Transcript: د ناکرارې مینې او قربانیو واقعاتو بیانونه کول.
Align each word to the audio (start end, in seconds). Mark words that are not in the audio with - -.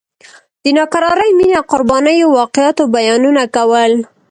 د 0.63 0.65
ناکرارې 0.77 1.29
مینې 1.37 1.55
او 1.59 1.63
قربانیو 1.71 2.33
واقعاتو 2.37 2.83
بیانونه 2.93 3.43
کول. 3.55 3.93